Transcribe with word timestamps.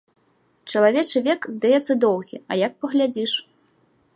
Чалавечы 0.73 1.21
век, 1.27 1.41
здаецца, 1.57 1.93
доўгі, 2.05 2.41
а 2.51 2.61
як 2.65 2.73
паглядзіш! 2.87 3.31